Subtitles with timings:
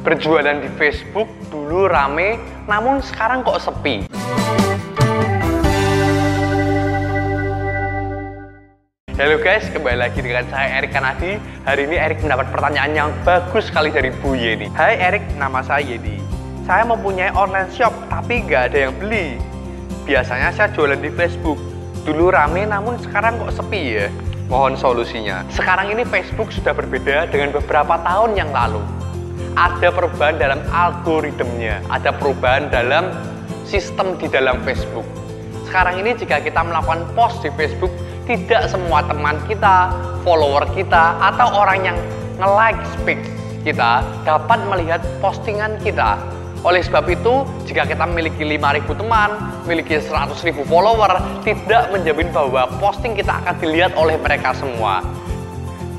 [0.00, 4.08] Berjualan di Facebook dulu rame, namun sekarang kok sepi.
[9.20, 11.36] Halo guys, kembali lagi dengan saya Erik Kanadi.
[11.68, 14.72] Hari ini Erik mendapat pertanyaan yang bagus sekali dari Bu Yeni.
[14.72, 16.16] Hai Erik, nama saya Yeni.
[16.64, 19.36] Saya mempunyai online shop, tapi nggak ada yang beli.
[20.08, 21.60] Biasanya saya jualan di Facebook.
[22.08, 24.08] Dulu rame, namun sekarang kok sepi ya?
[24.48, 25.44] Mohon solusinya.
[25.52, 28.80] Sekarang ini Facebook sudah berbeda dengan beberapa tahun yang lalu
[29.60, 33.12] ada perubahan dalam algoritmnya, ada perubahan dalam
[33.68, 35.04] sistem di dalam Facebook.
[35.68, 37.92] Sekarang ini jika kita melakukan post di Facebook,
[38.24, 39.92] tidak semua teman kita,
[40.24, 41.98] follower kita, atau orang yang
[42.40, 43.20] nge-like speak
[43.60, 46.16] kita dapat melihat postingan kita.
[46.64, 49.32] Oleh sebab itu, jika kita memiliki 5.000 teman,
[49.64, 55.04] memiliki 100.000 follower, tidak menjamin bahwa posting kita akan dilihat oleh mereka semua.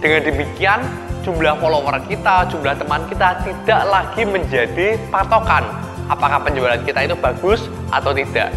[0.01, 0.81] Dengan demikian,
[1.21, 5.63] jumlah follower kita, jumlah teman kita tidak lagi menjadi patokan
[6.11, 8.51] apakah penjualan kita itu bagus atau tidak.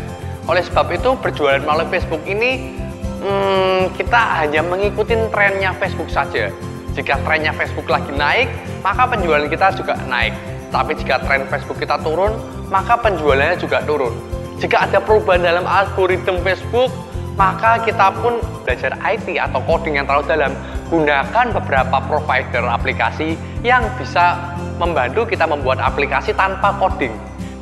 [0.50, 2.76] Oleh sebab itu berjualan melalui Facebook ini
[3.22, 6.50] hmm, kita hanya mengikuti trennya Facebook saja.
[6.94, 8.50] Jika trennya Facebook lagi naik,
[8.82, 10.34] maka penjualan kita juga naik.
[10.70, 12.34] Tapi jika tren Facebook kita turun,
[12.70, 14.14] maka penjualannya juga turun.
[14.58, 16.90] Jika ada perubahan dalam algoritma Facebook,
[17.34, 20.52] maka kita pun belajar IT atau coding yang terlalu dalam
[20.88, 27.14] gunakan beberapa provider aplikasi yang bisa membantu kita membuat aplikasi tanpa coding.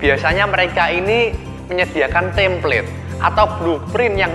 [0.02, 1.30] Biasanya mereka ini
[1.70, 2.88] menyediakan template
[3.22, 4.32] atau blueprint yang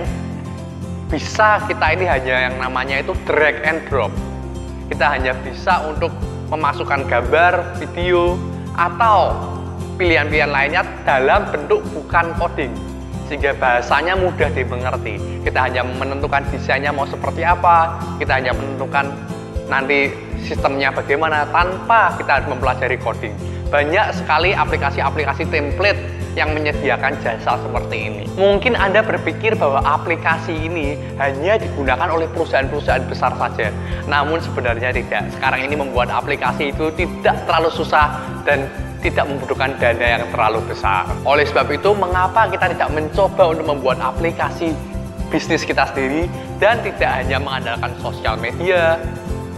[1.12, 4.12] bisa kita ini hanya yang namanya itu drag and drop.
[4.88, 6.12] Kita hanya bisa untuk
[6.48, 8.40] memasukkan gambar, video,
[8.72, 9.36] atau
[10.00, 12.72] pilihan-pilihan lainnya dalam bentuk bukan coding
[13.28, 15.20] sehingga bahasanya mudah dimengerti.
[15.44, 19.12] Kita hanya menentukan desainnya mau seperti apa, kita hanya menentukan
[19.68, 20.10] nanti
[20.48, 23.36] sistemnya bagaimana tanpa kita harus mempelajari coding.
[23.68, 26.00] Banyak sekali aplikasi-aplikasi template
[26.32, 28.24] yang menyediakan jasa seperti ini.
[28.38, 33.74] Mungkin Anda berpikir bahwa aplikasi ini hanya digunakan oleh perusahaan-perusahaan besar saja.
[34.06, 35.28] Namun sebenarnya tidak.
[35.34, 41.06] Sekarang ini membuat aplikasi itu tidak terlalu susah dan tidak membutuhkan dana yang terlalu besar.
[41.22, 44.74] Oleh sebab itu, mengapa kita tidak mencoba untuk membuat aplikasi
[45.28, 46.26] bisnis kita sendiri
[46.56, 48.96] dan tidak hanya mengandalkan sosial media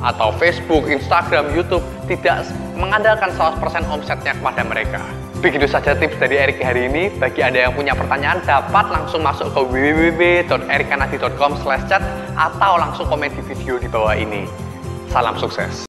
[0.00, 5.00] atau Facebook, Instagram, YouTube, tidak mengandalkan 100% omsetnya kepada mereka.
[5.40, 7.08] Begitu saja tips dari Erik hari ini.
[7.16, 11.52] Bagi Anda yang punya pertanyaan, dapat langsung masuk ke www.erikanadi.com
[11.88, 12.04] chat
[12.36, 14.44] atau langsung komen di video di bawah ini.
[15.08, 15.72] Salam sukses.